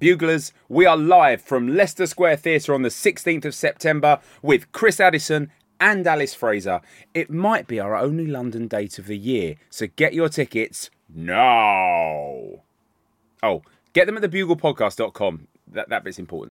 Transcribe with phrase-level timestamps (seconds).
[0.00, 5.00] Buglers, we are live from Leicester Square Theatre on the 16th of September with Chris
[5.00, 6.80] Addison and Alice Fraser.
[7.14, 12.62] It might be our only London date of the year, so get your tickets now.
[13.42, 15.48] Oh, get them at thebuglepodcast.com.
[15.72, 16.52] That, that bit's important.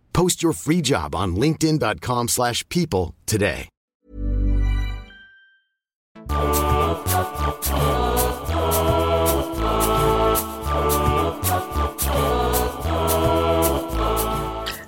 [0.13, 3.67] Post your free job on linkedin.com/people slash people today.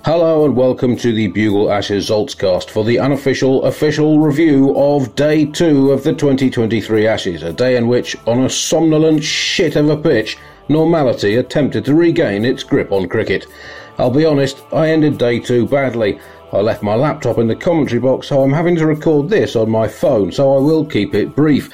[0.04, 5.46] Hello and welcome to the Bugle Ashes Zaltzcast for the unofficial official review of day
[5.46, 9.96] two of the 2023 Ashes, a day in which, on a somnolent shit of a
[9.96, 10.36] pitch,
[10.68, 13.46] normality attempted to regain its grip on cricket.
[13.98, 16.18] I'll be honest, I ended day two badly.
[16.52, 19.70] I left my laptop in the commentary box, so I'm having to record this on
[19.70, 21.70] my phone, so I will keep it brief.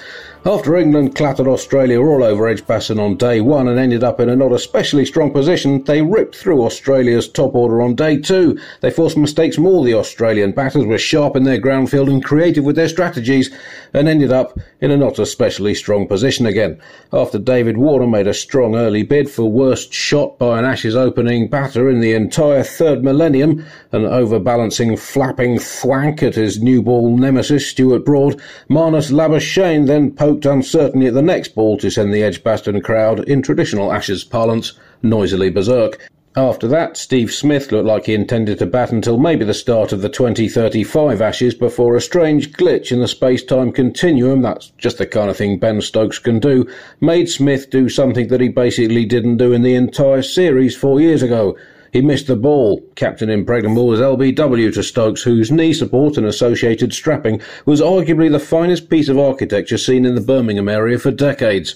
[0.47, 4.37] After England clattered Australia all over Edgbaston on day one and ended up in a
[4.37, 8.59] not especially strong position, they ripped through Australia's top order on day two.
[8.81, 12.65] They forced mistakes all the Australian batters, were sharp in their ground field and creative
[12.65, 13.51] with their strategies,
[13.93, 16.81] and ended up in a not especially strong position again.
[17.13, 21.49] After David Warner made a strong early bid for worst shot by an Ashes opening
[21.49, 27.69] batter in the entire third millennium, an overbalancing flapping thwank at his new ball nemesis
[27.69, 32.81] Stuart Broad, Marnus Labuschagne then poked uncertainly at the next ball to send the Edgbaston
[32.83, 36.09] crowd, in traditional Ashes parlance, noisily berserk.
[36.37, 40.03] After that, Steve Smith looked like he intended to bat until maybe the start of
[40.03, 45.31] the 2035 Ashes before a strange glitch in the space-time continuum, that's just the kind
[45.31, 46.65] of thing Ben Stokes can do,
[47.01, 51.25] made Smith do something that he basically didn't do in the entire series four years
[51.25, 51.57] ago.
[51.93, 52.85] He missed the ball.
[52.95, 58.39] Captain Impregnable was LBW to Stokes, whose knee support and associated strapping was arguably the
[58.39, 61.75] finest piece of architecture seen in the Birmingham area for decades.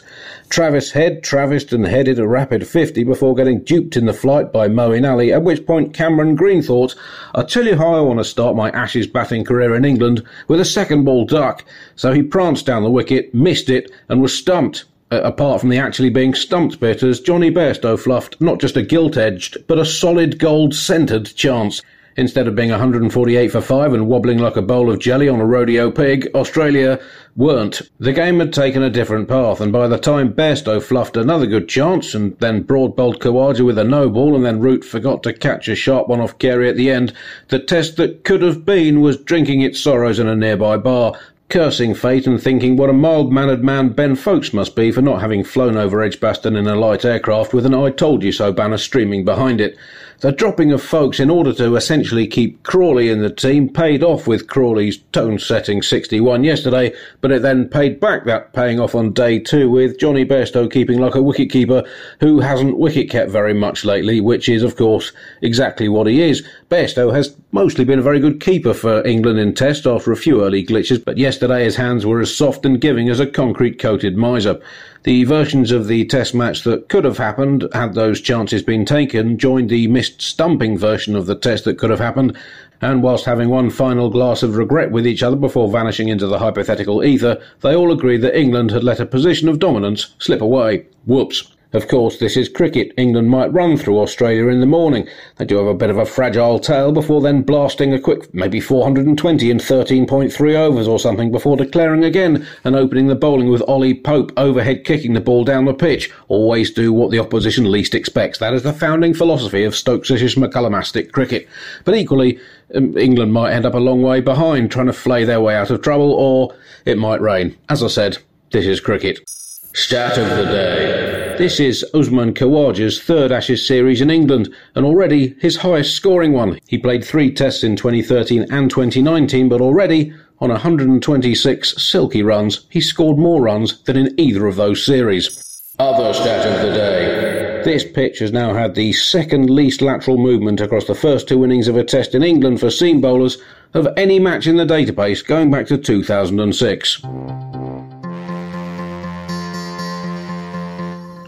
[0.51, 4.69] Travis Head traversed and headed a rapid 50 before getting duped in the flight by
[4.69, 6.95] Moeen Ali, at which point Cameron Green thought,
[7.35, 10.61] I'll tell you how I want to start my Ashes batting career in England, with
[10.61, 11.65] a second ball duck.
[11.97, 15.79] So he pranced down the wicket, missed it, and was stumped uh, apart from the
[15.79, 19.85] actually being stumped bit, as Jonny Bairstow fluffed not just a gilt edged, but a
[19.85, 21.83] solid gold centred chance.
[22.17, 25.45] Instead of being 148 for 5 and wobbling like a bowl of jelly on a
[25.45, 27.01] rodeo pig, Australia
[27.35, 27.83] weren't.
[27.99, 31.69] The game had taken a different path, and by the time Bairstow fluffed another good
[31.69, 35.33] chance, and then Broad bowled Khawaja with a no ball, and then Root forgot to
[35.33, 37.13] catch a sharp one off Carey at the end,
[37.49, 41.19] the test that could have been was drinking its sorrows in a nearby bar,
[41.49, 45.45] cursing fate and thinking what a mild-mannered man Ben Foakes must be for not having
[45.45, 49.25] flown over Edgbaston in a light aircraft with an I told you so banner streaming
[49.25, 49.77] behind it.
[50.21, 54.27] The dropping of Foakes in order to essentially keep Crawley in the team paid off
[54.27, 59.39] with Crawley's tone-setting 61 yesterday, but it then paid back that paying off on day
[59.39, 61.87] two with Jonny Bairstow keeping like a wicketkeeper
[62.21, 65.13] who hasn't wicket kept very much lately, which is, of course,
[65.43, 66.47] exactly what he is.
[66.71, 70.43] Bairstow has mostly been a very good keeper for England in Test after a few
[70.43, 74.61] early glitches, but yesterday his hands were as soft and giving as a concrete-coated miser.
[75.03, 79.37] The versions of the Test match that could have happened had those chances been taken
[79.37, 82.37] joined the missed stumping version of the Test that could have happened,
[82.81, 86.39] and whilst having one final glass of regret with each other before vanishing into the
[86.39, 90.87] hypothetical ether, they all agreed that England had let a position of dominance slip away.
[91.05, 91.53] Whoops.
[91.75, 92.93] Of course, this is cricket.
[92.97, 95.09] England might run through Australia in the morning.
[95.39, 98.61] They do have a bit of a fragile tail before then blasting a quick maybe
[98.61, 103.93] 420 in 13.3 overs or something before declaring again and opening the bowling with Ollie
[103.93, 106.13] Pope overhead kicking the ball down the pitch.
[106.29, 108.39] Always do what the opposition least expects.
[108.39, 111.49] That is the founding philosophy of Stokesish McCullumastic cricket.
[111.85, 112.39] But equally,
[112.73, 115.71] um, England might end up a long way behind trying to flay their way out
[115.71, 116.55] of trouble or
[116.85, 117.57] it might rain.
[117.69, 118.19] As I said,
[118.53, 119.29] this is cricket.
[119.75, 121.24] Stat of the day.
[121.37, 126.61] This is Usman Khawaja's third Ashes series in England, and already his highest scoring one.
[126.69, 132.81] He played three tests in 2013 and 2019, but already, on 126 silky runs, he
[132.81, 135.43] scored more runs than in either of those series.
[135.81, 137.63] Other stat of the day.
[137.65, 141.67] This pitch has now had the second least lateral movement across the first two innings
[141.67, 143.39] of a test in England for seam bowlers
[143.73, 147.03] of any match in the database going back to 2006.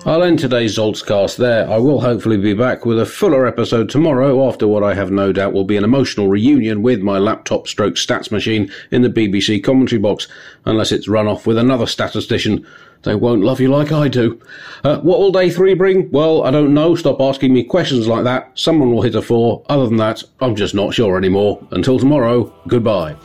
[0.07, 1.69] I'll end today's Zaltzcast there.
[1.69, 5.33] I will hopefully be back with a fuller episode tomorrow after what I have no
[5.33, 9.65] doubt will be an emotional reunion with my laptop stroke stats machine in the BBC
[9.65, 10.29] commentary box,
[10.65, 12.65] unless it's run off with another statistician.
[13.03, 14.41] They won't love you like I do.
[14.85, 16.09] Uh, what will day three bring?
[16.13, 16.95] Well, I don't know.
[16.95, 18.53] Stop asking me questions like that.
[18.55, 19.65] Someone will hit a four.
[19.69, 21.67] Other than that, I'm just not sure anymore.
[21.73, 23.17] Until tomorrow, goodbye.